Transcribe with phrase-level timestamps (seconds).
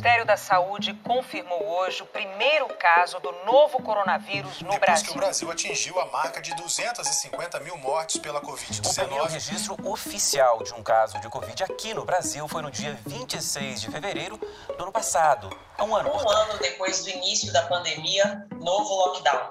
[0.00, 5.06] Ministério da Saúde confirmou hoje o primeiro caso do novo coronavírus no Depois Brasil.
[5.08, 8.56] que o Brasil atingiu a marca de 250 mil mortes pela O primeiro
[9.26, 9.30] Covid-19.
[9.30, 13.90] registro oficial de um caso de Covid aqui no Brasil foi no dia 26 de
[13.90, 14.38] fevereiro
[14.74, 15.50] do ano passado.
[15.78, 19.50] Um ano, Um ano depois do início da pandemia, novo lockdown.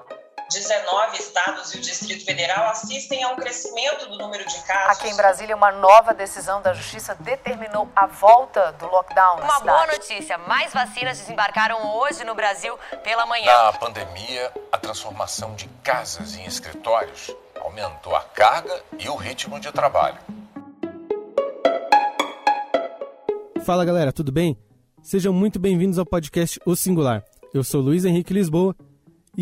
[0.50, 4.98] 19 estados e o Distrito Federal assistem a um crescimento do número de casos.
[4.98, 9.64] Aqui em Brasília, uma nova decisão da Justiça determinou a volta do lockdown Uma cidade.
[9.64, 13.46] boa notícia: mais vacinas desembarcaram hoje no Brasil pela manhã.
[13.46, 17.30] Na pandemia, a transformação de casas em escritórios
[17.60, 20.18] aumentou a carga e o ritmo de trabalho.
[23.64, 24.58] Fala galera, tudo bem?
[25.00, 27.22] Sejam muito bem-vindos ao podcast O Singular.
[27.54, 28.74] Eu sou Luiz Henrique Lisboa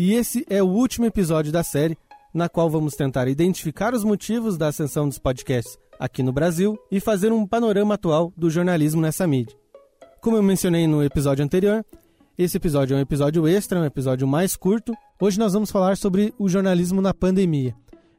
[0.01, 1.97] e esse é o último episódio da série
[2.33, 7.01] na qual vamos tentar identificar os motivos da ascensão dos podcasts aqui no Brasil e
[7.01, 9.57] fazer um panorama atual do jornalismo nessa mídia.
[10.21, 11.85] Como eu mencionei no episódio anterior,
[12.37, 14.93] esse episódio é um episódio extra, um episódio mais curto.
[15.19, 17.75] Hoje nós vamos falar sobre o jornalismo na pandemia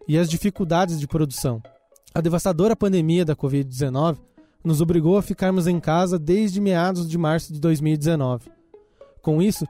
[0.07, 1.63] e as dificuldades de produção.
[2.15, 4.19] A devastadora pandemia da Covid-19
[4.63, 8.51] nos obrigou a ficarmos em casa desde meados de março de 2019.
[9.23, 9.67] Com isso,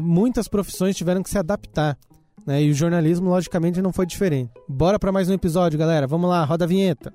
[0.00, 1.98] muitas profissões tiveram que se adaptar,
[2.46, 2.62] né?
[2.62, 4.50] e o jornalismo, logicamente, não foi diferente.
[4.68, 6.06] Bora para mais um episódio, galera.
[6.06, 7.12] Vamos lá, roda a vinheta.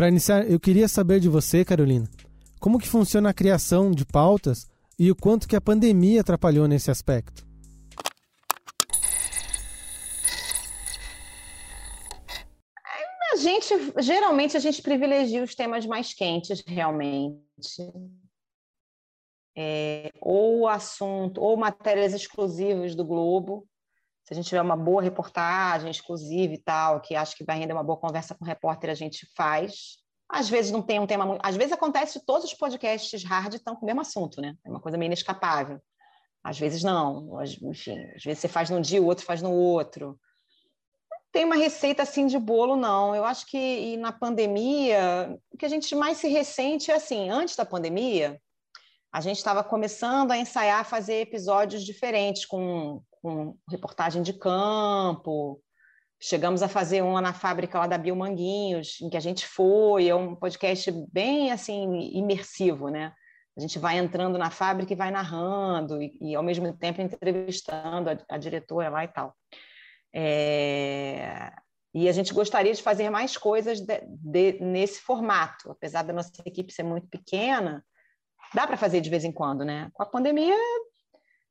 [0.00, 2.08] Para iniciar, eu queria saber de você, Carolina,
[2.58, 4.69] como que funciona a criação de pautas
[5.00, 7.42] e o quanto que a pandemia atrapalhou nesse aspecto.
[13.32, 17.40] A gente, geralmente, a gente privilegia os temas mais quentes, realmente.
[19.56, 23.66] É, ou assunto, ou matérias exclusivas do Globo.
[24.24, 27.72] Se a gente tiver uma boa reportagem exclusiva e tal, que acho que vai render
[27.72, 29.96] uma boa conversa com o repórter, a gente faz.
[30.32, 31.40] Às vezes não tem um tema muito.
[31.44, 34.54] Às vezes acontece todos os podcasts hard estão com o mesmo assunto, né?
[34.64, 35.80] É uma coisa meio inescapável.
[36.42, 37.42] Às vezes não.
[37.62, 40.18] Enfim, às vezes você faz num dia, o outro faz no outro
[41.32, 43.14] tem uma receita assim de bolo, não.
[43.14, 47.54] Eu acho que na pandemia, o que a gente mais se ressente é assim, antes
[47.54, 48.40] da pandemia,
[49.12, 55.60] a gente estava começando a ensaiar fazer episódios diferentes, com, com reportagem de campo.
[56.22, 59.46] Chegamos a fazer um lá na fábrica lá da Bio Manguinhos, em que a gente
[59.46, 63.12] foi, é um podcast bem assim imersivo, né?
[63.56, 68.10] A gente vai entrando na fábrica e vai narrando, e, e ao mesmo tempo entrevistando
[68.10, 69.34] a, a diretora lá e tal.
[70.14, 71.50] É,
[71.94, 76.30] E a gente gostaria de fazer mais coisas de- de- nesse formato, apesar da nossa
[76.46, 77.84] equipe ser muito pequena,
[78.54, 79.90] dá para fazer de vez em quando, né?
[79.92, 80.54] Com a pandemia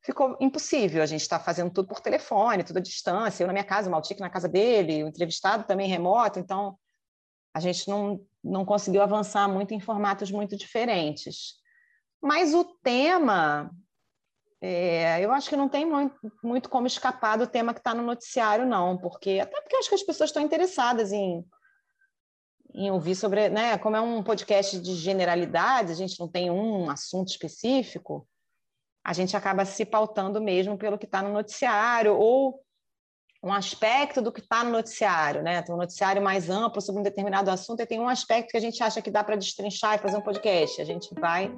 [0.02, 1.02] ficou impossível.
[1.02, 3.42] A gente está fazendo tudo por telefone, tudo à distância.
[3.42, 6.38] Eu na minha casa, o Maltic na casa dele, o entrevistado também remoto.
[6.38, 6.78] Então,
[7.54, 11.54] a gente não, não conseguiu avançar muito em formatos muito diferentes.
[12.22, 13.70] Mas o tema,
[14.60, 18.02] é, eu acho que não tem muito, muito como escapar do tema que está no
[18.02, 21.44] noticiário, não, porque até porque eu acho que as pessoas estão interessadas em,
[22.74, 23.78] em ouvir sobre, né?
[23.78, 28.28] Como é um podcast de generalidades, a gente não tem um assunto específico,
[29.04, 32.60] a gente acaba se pautando mesmo pelo que está no noticiário ou
[33.42, 35.62] um aspecto do que está no noticiário, né?
[35.62, 38.60] Tem um noticiário mais amplo sobre um determinado assunto e tem um aspecto que a
[38.60, 40.80] gente acha que dá para destrinchar e fazer um podcast.
[40.80, 41.50] A gente vai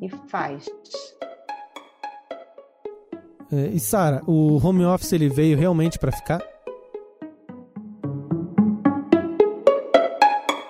[0.00, 0.66] e faz.
[3.52, 6.42] É, e Sara, o home office ele veio realmente para ficar?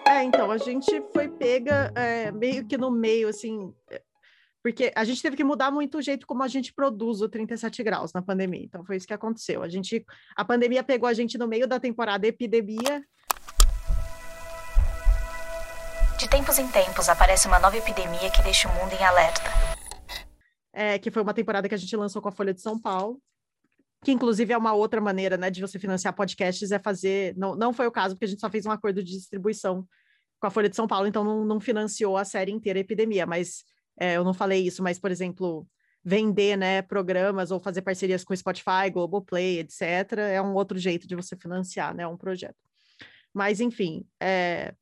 [0.04, 3.72] É, então, a gente foi pega é, meio que no meio, assim,
[4.62, 7.82] porque a gente teve que mudar muito o jeito como a gente produz o 37
[7.82, 8.64] graus na pandemia.
[8.64, 9.62] Então, foi isso que aconteceu.
[9.62, 10.04] A gente,
[10.36, 13.04] a pandemia pegou a gente no meio da temporada epidemia.
[16.18, 19.50] De tempos em tempos aparece uma nova epidemia que deixa o mundo em alerta.
[20.72, 23.20] é, que foi uma temporada que a gente lançou com a Folha de São Paulo,
[24.04, 27.72] que inclusive é uma outra maneira, né, de você financiar podcasts, é fazer, não, não
[27.72, 29.86] foi o caso, porque a gente só fez um acordo de distribuição
[30.40, 33.26] com a Folha de São Paulo, então não, não financiou a série inteira a epidemia,
[33.26, 33.64] mas
[33.98, 35.66] é, eu não falei isso, mas, por exemplo,
[36.04, 41.14] vender, né, programas ou fazer parcerias com Spotify, Globoplay, etc., é um outro jeito de
[41.14, 42.56] você financiar, né, um projeto.
[43.32, 44.74] Mas, enfim, é,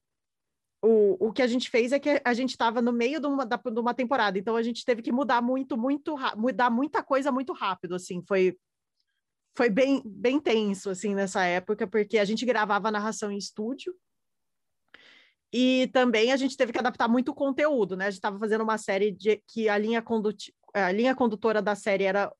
[0.82, 3.44] o, o que a gente fez é que a gente estava no meio de uma,
[3.44, 7.52] de uma temporada, então a gente teve que mudar muito, muito, mudar muita coisa muito
[7.52, 8.56] rápido, assim, foi
[9.56, 13.92] foi bem, bem tenso, assim, nessa época, porque a gente gravava a narração em estúdio,
[15.52, 18.06] E também a gente teve que adaptar muito o conteúdo, né?
[18.06, 20.54] A gente estava fazendo uma série de que a linha, conduti...
[20.72, 22.32] a linha condutora da série era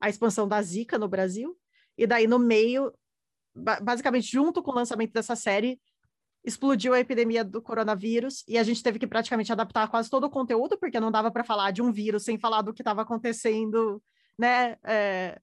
[0.00, 1.56] a expansão da Zika no Brasil,
[1.96, 2.92] e daí no meio,
[3.54, 5.78] basicamente junto com o lançamento dessa série,
[6.44, 10.30] explodiu a epidemia do coronavírus e a gente teve que praticamente adaptar quase todo o
[10.30, 14.02] conteúdo, porque não dava para falar de um vírus sem falar do que estava acontecendo,
[14.38, 14.76] né?
[14.84, 15.38] É...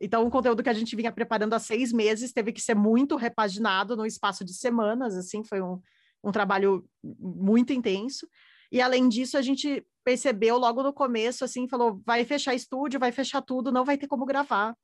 [0.00, 3.14] Então, o conteúdo que a gente vinha preparando há seis meses teve que ser muito
[3.14, 5.80] repaginado no espaço de semanas, assim, foi um,
[6.22, 8.26] um trabalho muito intenso.
[8.70, 13.12] E além disso, a gente percebeu logo no começo, assim, falou: vai fechar estúdio, vai
[13.12, 14.74] fechar tudo, não vai ter como gravar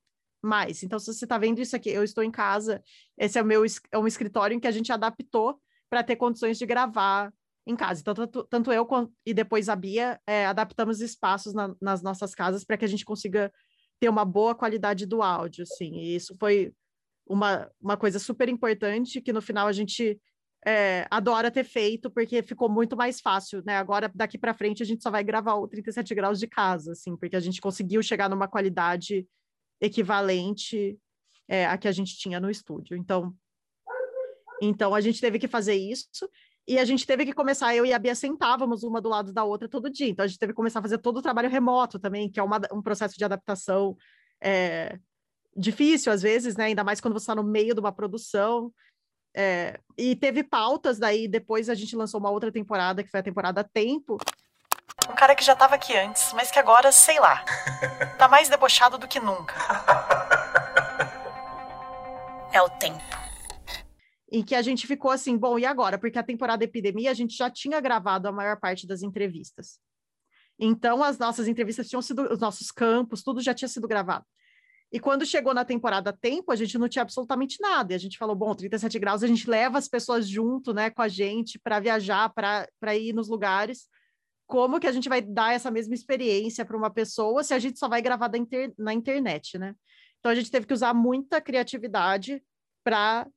[0.43, 0.83] mais.
[0.83, 2.83] Então, se você está vendo isso aqui, eu estou em casa,
[3.17, 6.59] esse é o meu é um escritório em que a gente adaptou para ter condições
[6.59, 7.33] de gravar
[7.67, 8.01] em casa.
[8.01, 12.35] Então, tanto, tanto eu quanto, e depois a Bia é, adaptamos espaços na, nas nossas
[12.35, 13.53] casas para que a gente consiga
[14.01, 15.93] ter uma boa qualidade do áudio, assim.
[15.97, 16.73] E isso foi
[17.27, 20.19] uma, uma coisa super importante que no final a gente
[20.69, 23.79] é, adora ter feito, porque ficou muito mais fácil, né?
[23.79, 27.17] Agora, daqui para frente, a gente só vai gravar o 37 graus de casa, assim,
[27.17, 29.27] porque a gente conseguiu chegar numa qualidade
[29.81, 30.99] equivalente
[31.49, 32.99] é, à que a gente tinha no estúdio.
[32.99, 33.35] Então,
[34.61, 36.29] então a gente teve que fazer isso
[36.67, 39.45] e a gente teve que começar, eu e a Bia sentávamos uma do lado da
[39.45, 40.09] outra todo dia.
[40.11, 42.43] Então a gente teve que começar a fazer todo o trabalho remoto também, que é
[42.43, 43.97] uma, um processo de adaptação
[44.39, 44.99] é,
[45.57, 46.65] difícil às vezes, né?
[46.65, 48.71] Ainda mais quando você está no meio de uma produção.
[49.41, 53.23] É, e teve pautas, daí depois a gente lançou uma outra temporada, que foi a
[53.23, 54.19] temporada Tempo,
[55.09, 57.45] um cara que já estava aqui antes, mas que agora, sei lá,
[58.19, 59.55] tá mais debochado do que nunca.
[62.51, 62.99] É o tempo.
[64.33, 65.99] Em que a gente ficou assim, bom, e agora?
[65.99, 69.79] Porque a temporada Epidemia a gente já tinha gravado a maior parte das entrevistas.
[70.59, 74.25] Então, as nossas entrevistas tinham sido, os nossos campos, tudo já tinha sido gravado.
[74.91, 77.93] E quando chegou na temporada Tempo, a gente não tinha absolutamente nada.
[77.93, 81.03] E a gente falou, bom, 37 graus, a gente leva as pessoas junto, né, com
[81.03, 83.89] a gente para viajar, para ir nos lugares
[84.49, 87.79] como que a gente vai dar essa mesma experiência para uma pessoa se a gente
[87.79, 88.73] só vai gravar inter...
[88.79, 89.75] na internet, né?
[90.19, 92.43] Então a gente teve que usar muita criatividade
[92.83, 93.29] para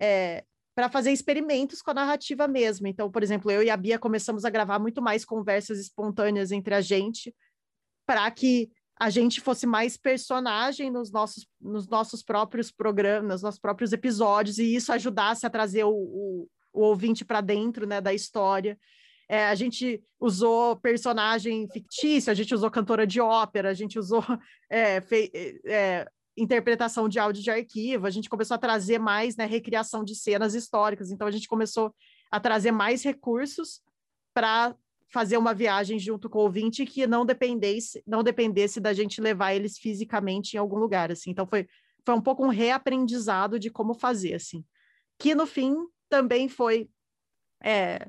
[0.00, 0.42] é,
[0.74, 2.88] para fazer experimentos com a narrativa mesmo.
[2.88, 6.74] Então, por exemplo, eu e a Bia começamos a gravar muito mais conversas espontâneas entre
[6.74, 7.32] a gente
[8.06, 13.60] para que a gente fosse mais personagem nos nossos, nos nossos próprios programas, nos nossos
[13.60, 18.14] próprios episódios, e isso ajudasse a trazer o, o, o ouvinte para dentro né, da
[18.14, 18.78] história.
[19.28, 24.22] É, a gente usou personagem fictício, a gente usou cantora de ópera, a gente usou
[24.70, 25.02] é,
[25.66, 26.06] é,
[26.36, 30.54] interpretação de áudio de arquivo, a gente começou a trazer mais né, recriação de cenas
[30.54, 31.92] históricas, então a gente começou
[32.30, 33.80] a trazer mais recursos
[34.34, 34.74] para
[35.14, 39.54] fazer uma viagem junto com o ouvinte que não dependesse, não dependesse da gente levar
[39.54, 41.30] eles fisicamente em algum lugar, assim.
[41.30, 41.68] Então foi,
[42.04, 44.64] foi um pouco um reaprendizado de como fazer, assim.
[45.16, 45.72] Que no fim
[46.08, 46.90] também foi
[47.62, 48.08] é,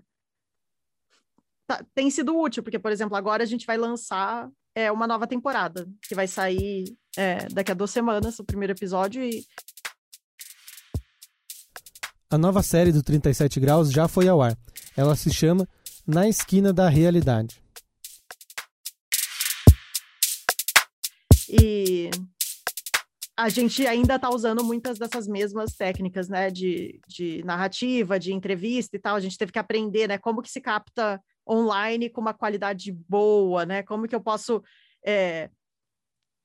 [1.67, 5.27] tá, tem sido útil, porque, por exemplo, agora a gente vai lançar é, uma nova
[5.27, 9.45] temporada, que vai sair é, daqui a duas semanas, o primeiro episódio, e.
[12.31, 14.57] A nova série do 37 Graus já foi ao ar.
[14.97, 15.67] Ela se chama
[16.07, 17.59] Na Esquina da Realidade.
[21.49, 22.09] E
[23.37, 28.95] a gente ainda está usando muitas dessas mesmas técnicas, né, de, de narrativa, de entrevista
[28.95, 29.15] e tal.
[29.15, 33.65] A gente teve que aprender, né, como que se capta online com uma qualidade boa,
[33.65, 33.83] né?
[33.83, 34.63] Como que eu posso
[35.05, 35.49] é,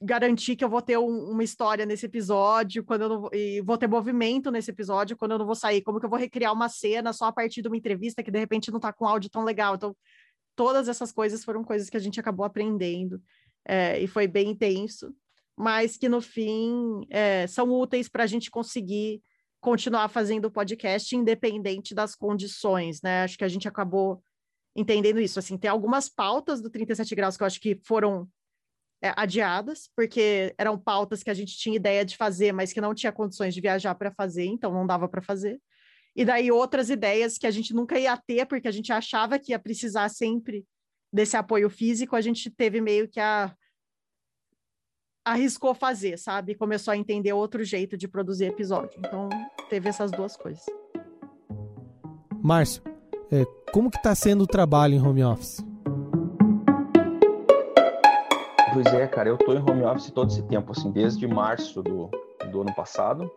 [0.01, 3.77] garantir que eu vou ter um, uma história nesse episódio, quando eu não e vou
[3.77, 5.83] ter movimento nesse episódio quando eu não vou sair?
[5.83, 8.39] Como que eu vou recriar uma cena só a partir de uma entrevista que de
[8.39, 9.75] repente não está com áudio tão legal?
[9.75, 9.95] Então,
[10.57, 13.21] todas essas coisas foram coisas que a gente acabou aprendendo
[13.67, 15.15] é, e foi bem intenso,
[15.57, 19.23] mas que no fim é, são úteis para a gente conseguir
[19.61, 23.25] continuar fazendo o podcast independente das condições, né?
[23.25, 24.23] Acho que a gente acabou
[24.75, 25.39] entendendo isso.
[25.39, 28.27] Assim, tem algumas pautas do 37 graus que eu acho que foram
[29.03, 32.95] é, adiadas, porque eram pautas que a gente tinha ideia de fazer, mas que não
[32.95, 35.61] tinha condições de viajar para fazer, então não dava para fazer.
[36.15, 39.53] E daí outras ideias que a gente nunca ia ter, porque a gente achava que
[39.53, 40.67] ia precisar sempre
[41.13, 43.55] desse apoio físico, a gente teve meio que a
[45.25, 46.55] arriscou fazer, sabe?
[46.55, 48.99] Começou a entender outro jeito de produzir episódio.
[48.99, 49.29] Então,
[49.69, 50.65] teve essas duas coisas.
[52.43, 52.83] Márcio,
[53.31, 55.70] é, como que está sendo o trabalho em home office?
[58.73, 62.09] Pois é, cara, eu tô em home office todo esse tempo, assim, desde março do,
[62.53, 63.29] do ano passado,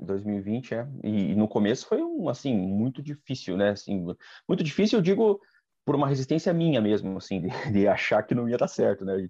[0.00, 0.88] 2020, é.
[1.04, 3.70] E, e, no começo foi um, assim, muito difícil, né?
[3.70, 4.04] Assim,
[4.48, 5.40] muito difícil, eu digo,
[5.84, 9.28] por uma resistência minha mesmo, assim, de, de achar que não ia dar certo, né?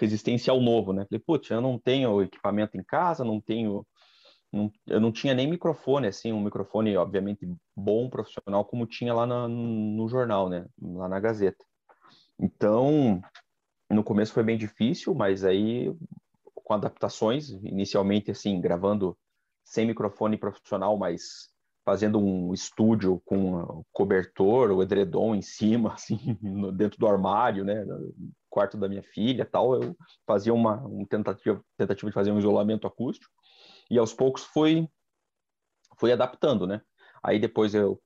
[0.00, 1.06] resistência ao novo, né?
[1.08, 3.86] Falei, putz, eu não tenho equipamento em casa, não tenho
[4.52, 7.46] não, eu não tinha nem microfone, assim, um microfone, obviamente,
[7.76, 10.64] bom, profissional, como tinha lá na, no jornal, né?
[10.80, 11.64] Lá na Gazeta.
[12.38, 13.20] Então,
[13.90, 15.94] no começo foi bem difícil, mas aí,
[16.54, 19.16] com adaptações, inicialmente, assim, gravando
[19.64, 21.48] sem microfone profissional, mas
[21.84, 26.18] fazendo um estúdio com cobertor, o edredom em cima, assim,
[26.74, 27.82] dentro do armário, né?
[27.84, 28.12] No
[28.50, 32.86] quarto da minha filha tal, eu fazia uma, uma tentativa, tentativa de fazer um isolamento
[32.86, 33.32] acústico
[33.90, 34.86] e aos poucos fui
[35.98, 36.82] fui adaptando, né?
[37.22, 38.00] Aí depois eu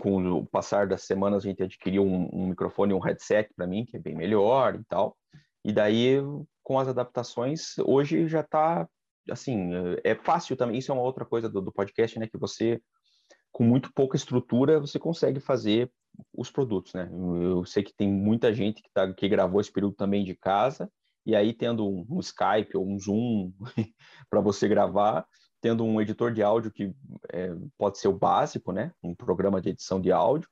[0.00, 3.84] com o passar das semanas a gente adquiriu um, um microfone, um headset para mim
[3.84, 5.16] que é bem melhor e tal.
[5.64, 6.18] E daí
[6.62, 8.88] com as adaptações hoje já está
[9.30, 9.70] assim
[10.04, 10.78] é fácil também.
[10.78, 12.26] Isso é uma outra coisa do, do podcast, né?
[12.26, 12.80] Que você
[13.50, 15.90] com muito pouca estrutura você consegue fazer
[16.32, 17.08] os produtos, né?
[17.12, 20.90] Eu sei que tem muita gente que, tá, que gravou esse período também de casa
[21.24, 23.52] e aí tendo um, um Skype ou um Zoom
[24.30, 25.26] para você gravar,
[25.62, 26.92] tendo um editor de áudio que
[27.32, 28.92] é, pode ser o básico, né?
[29.02, 30.48] Um programa de edição de áudio,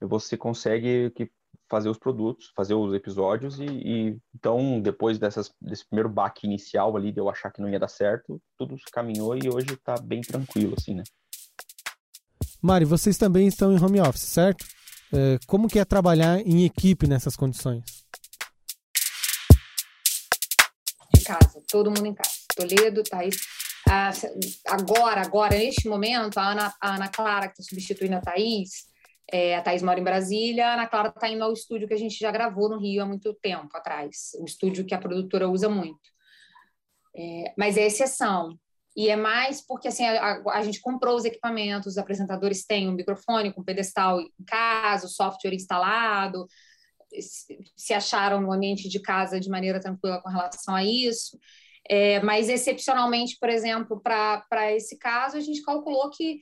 [0.00, 1.30] você consegue que
[1.68, 6.96] fazer os produtos, fazer os episódios e, e, então depois dessas, desse primeiro baque inicial
[6.96, 9.94] ali de eu achar que não ia dar certo, tudo se caminhou e hoje está
[9.96, 11.04] bem tranquilo assim, né?
[12.60, 14.66] Mari, vocês também estão em home office, certo?
[15.12, 18.00] É, como que é trabalhar em equipe nessas condições?
[21.30, 22.30] casa, todo mundo em casa.
[22.56, 23.36] Toledo, Thaís.
[24.66, 28.88] Agora, agora, neste momento, a Ana, a Ana Clara, que está substituindo a Thaís,
[29.32, 31.98] é, a Thaís mora em Brasília, a Ana Clara está indo ao estúdio que a
[31.98, 35.68] gente já gravou no Rio há muito tempo atrás, o estúdio que a produtora usa
[35.68, 36.00] muito.
[37.16, 38.58] É, mas é exceção.
[38.96, 42.92] E é mais porque assim, a, a, gente comprou os equipamentos, os apresentadores têm um
[42.92, 46.46] microfone com pedestal em casa, o software instalado,
[47.76, 51.38] se acharam no ambiente de casa de maneira tranquila com relação a isso.
[51.88, 56.40] É, mas, excepcionalmente, por exemplo, para esse caso, a gente calculou que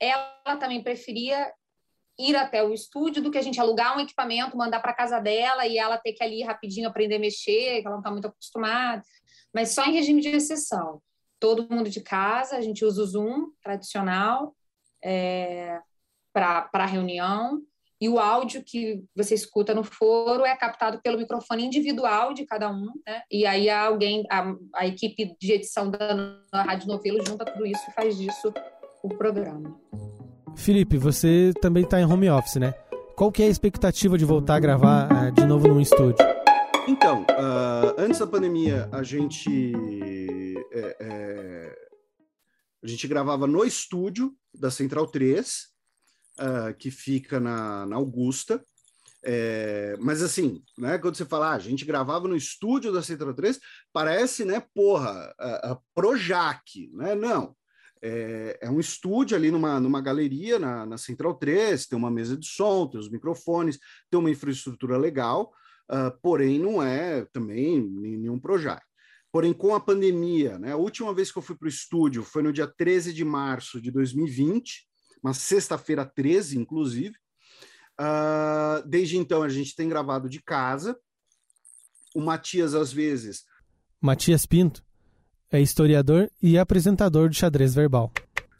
[0.00, 1.52] ela também preferia
[2.18, 5.66] ir até o estúdio do que a gente alugar um equipamento, mandar para casa dela
[5.66, 9.02] e ela ter que ali rapidinho aprender a mexer, que ela não está muito acostumada.
[9.52, 11.02] Mas só em regime de exceção.
[11.40, 14.54] Todo mundo de casa, a gente usa o Zoom tradicional
[15.02, 15.80] é,
[16.32, 17.60] para reunião
[18.00, 22.70] e o áudio que você escuta no foro é captado pelo microfone individual de cada
[22.70, 23.22] um, né?
[23.30, 27.92] E aí alguém, a, a equipe de edição da, Rádio Novelo junta tudo isso e
[27.92, 28.52] faz disso
[29.02, 29.78] o programa.
[30.56, 32.72] Felipe, você também está em home office, né?
[33.16, 36.24] Qual que é a expectativa de voltar a gravar uh, de novo num estúdio?
[36.86, 39.72] Então, uh, antes da pandemia, a gente
[40.72, 41.74] é, é,
[42.82, 45.73] a gente gravava no estúdio da Central 3
[46.38, 48.62] uh, que fica na, na Augusta.
[49.26, 53.32] É, mas assim, né, quando você fala, ah, a gente gravava no estúdio da Central
[53.32, 53.58] 3,
[53.90, 57.14] parece, né, porra, a, a Projac, né?
[57.14, 57.56] Não.
[58.02, 62.36] É, é, um estúdio ali numa, numa galeria na, na Central 3, tem uma mesa
[62.36, 63.78] de som, tem os microfones,
[64.10, 65.50] tem uma infraestrutura legal,
[65.90, 68.82] uh, porém não é também nenhum Projac.
[69.32, 72.42] Porém, com a pandemia, né, a última vez que eu fui para o estúdio foi
[72.42, 74.86] no dia 13 de março de 2020,
[75.24, 77.16] uma sexta-feira 13, inclusive.
[77.98, 80.98] Uh, desde então, a gente tem gravado de casa.
[82.14, 83.44] O Matias, às vezes.
[83.98, 84.84] Matias Pinto
[85.50, 88.12] é historiador e apresentador de xadrez verbal.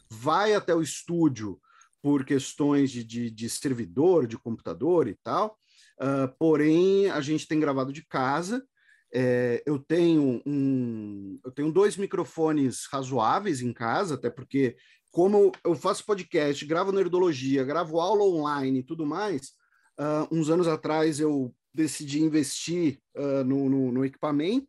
[0.09, 1.59] Vai até o estúdio
[2.01, 5.59] por questões de, de, de servidor, de computador e tal.
[5.99, 8.65] Uh, porém, a gente tem gravado de casa.
[9.13, 14.75] É, eu tenho um, eu tenho dois microfones razoáveis em casa, até porque
[15.15, 19.53] como eu faço podcast, gravo nerdologia, gravo aula online e tudo mais,
[19.97, 24.67] uh, uns anos atrás eu decidi investir uh, no, no, no, equipamento.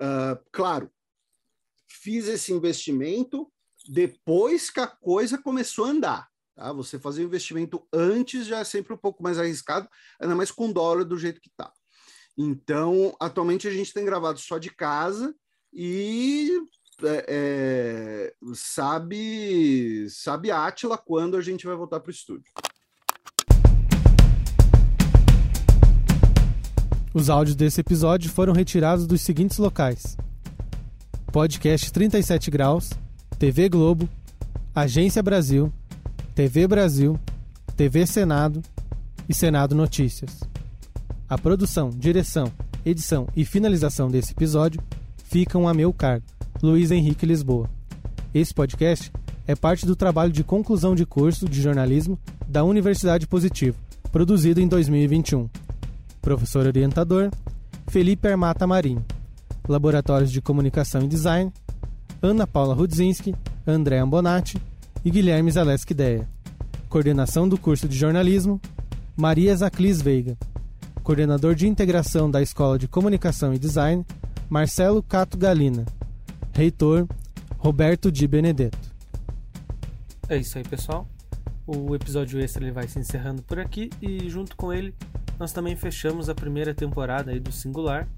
[0.00, 0.90] Uh, claro,
[1.86, 3.48] fiz esse investimento
[3.88, 6.28] depois que a coisa começou a andar.
[6.56, 6.72] Tá?
[6.72, 9.88] Você fazer o investimento antes já é sempre um pouco mais arriscado,
[10.20, 11.72] ainda mais com dólar do jeito que está.
[12.36, 15.32] Então, atualmente a gente tem gravado só de casa
[15.72, 16.58] e
[17.04, 22.52] é, é, sabe, sabe Átila quando a gente vai voltar para o estúdio.
[27.14, 30.16] Os áudios desse episódio foram retirados dos seguintes locais:
[31.32, 32.90] Podcast 37 Graus,
[33.38, 34.08] TV Globo,
[34.74, 35.72] Agência Brasil,
[36.34, 37.18] TV Brasil,
[37.76, 38.62] TV Senado
[39.28, 40.40] e Senado Notícias.
[41.28, 42.52] A produção, direção,
[42.84, 44.82] edição e finalização desse episódio
[45.24, 46.37] ficam a meu cargo.
[46.62, 47.70] Luiz Henrique Lisboa.
[48.34, 49.12] Esse podcast
[49.46, 53.78] é parte do trabalho de conclusão de curso de jornalismo da Universidade Positivo,
[54.10, 55.48] produzido em 2021.
[56.20, 57.30] Professor orientador:
[57.86, 59.04] Felipe Armata Marinho.
[59.68, 61.52] Laboratórios de Comunicação e Design:
[62.20, 64.60] Ana Paula Rudzinski, André Ambonati
[65.04, 66.28] e Guilherme Zaleski Deia.
[66.88, 68.60] Coordenação do curso de jornalismo,
[69.16, 70.36] Maria Zaclis Veiga.
[71.04, 74.04] Coordenador de integração da Escola de Comunicação e Design,
[74.50, 75.86] Marcelo Cato Galina.
[76.58, 77.06] Reitor,
[77.56, 78.92] Roberto Di Benedetto.
[80.28, 81.08] É isso aí, pessoal.
[81.64, 84.92] O episódio extra ele vai se encerrando por aqui e junto com ele
[85.38, 88.08] nós também fechamos a primeira temporada aí do Singular.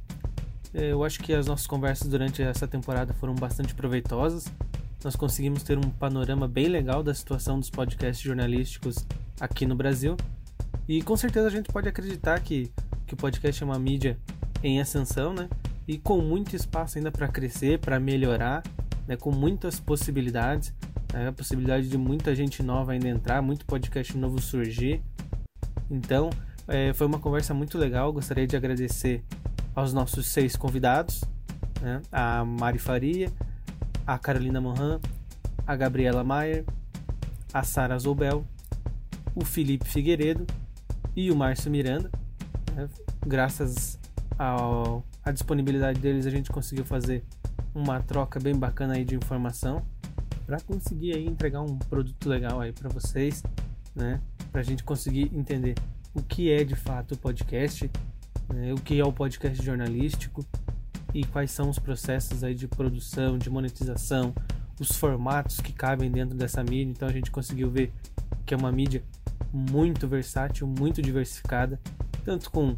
[0.72, 4.46] É, eu acho que as nossas conversas durante essa temporada foram bastante proveitosas.
[5.04, 9.04] Nós conseguimos ter um panorama bem legal da situação dos podcasts jornalísticos
[9.38, 10.16] aqui no Brasil.
[10.88, 12.72] E com certeza a gente pode acreditar que,
[13.06, 14.18] que o podcast é uma mídia
[14.62, 15.46] em ascensão, né?
[15.86, 18.62] E com muito espaço ainda para crescer, para melhorar,
[19.06, 19.16] né?
[19.16, 20.72] com muitas possibilidades
[21.12, 21.28] né?
[21.28, 25.02] a possibilidade de muita gente nova ainda entrar, muito podcast novo surgir.
[25.90, 26.30] Então,
[26.68, 28.12] é, foi uma conversa muito legal.
[28.12, 29.24] Gostaria de agradecer
[29.74, 31.24] aos nossos seis convidados:
[31.80, 32.00] né?
[32.12, 33.30] a Mari Faria,
[34.06, 35.00] a Carolina Mohan,
[35.66, 36.64] a Gabriela Maier,
[37.52, 38.44] a Sara Zobel,
[39.34, 40.46] o Felipe Figueiredo
[41.16, 42.10] e o Márcio Miranda.
[42.74, 42.88] Né?
[43.26, 43.98] Graças
[45.22, 47.22] à disponibilidade deles, a gente conseguiu fazer
[47.74, 49.84] uma troca bem bacana aí de informação
[50.46, 53.42] para conseguir aí entregar um produto legal aí para vocês,
[53.94, 54.20] né?
[54.50, 55.74] Para a gente conseguir entender
[56.14, 57.90] o que é de fato o podcast,
[58.48, 58.72] né?
[58.72, 60.44] o que é o podcast jornalístico
[61.12, 64.34] e quais são os processos aí de produção, de monetização,
[64.80, 66.90] os formatos que cabem dentro dessa mídia.
[66.90, 67.92] Então a gente conseguiu ver
[68.46, 69.04] que é uma mídia
[69.52, 71.78] muito versátil, muito diversificada,
[72.24, 72.76] tanto com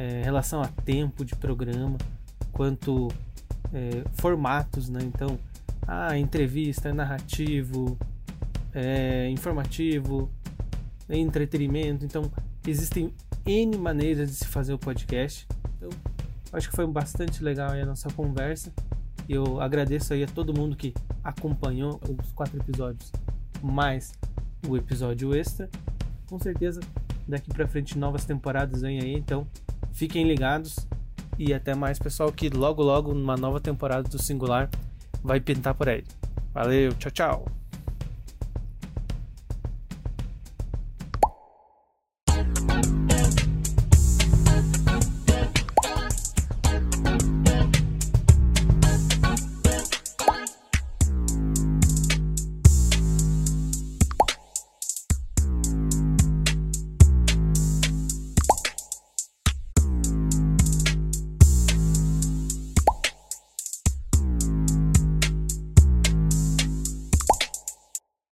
[0.00, 1.98] é, relação a tempo de programa,
[2.52, 3.08] quanto
[3.72, 5.00] é, formatos, né?
[5.02, 5.38] Então
[5.86, 7.98] ah, entrevista, é narrativo,
[8.72, 10.30] é informativo,
[11.08, 12.04] é entretenimento.
[12.04, 12.30] Então,
[12.66, 13.12] existem
[13.44, 15.46] N maneiras de se fazer o podcast.
[15.76, 15.90] Então,
[16.52, 18.72] acho que foi bastante legal a nossa conversa.
[19.28, 23.12] Eu agradeço aí a todo mundo que acompanhou os quatro episódios,
[23.62, 24.12] mais
[24.68, 25.68] o episódio extra.
[26.28, 26.80] Com certeza,
[27.26, 29.46] daqui para frente novas temporadas vêm aí, então
[29.92, 30.86] fiquem ligados
[31.38, 34.68] e até mais, pessoal, que logo logo numa nova temporada do Singular
[35.22, 36.04] vai pintar por aí.
[36.52, 37.59] Valeu, tchau, tchau.